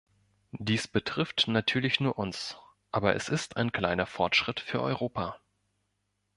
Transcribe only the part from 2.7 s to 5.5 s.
aber es ist ein kleiner Fortschritt für Europa.